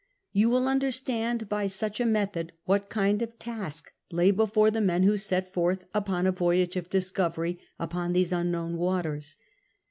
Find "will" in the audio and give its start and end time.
0.49-0.67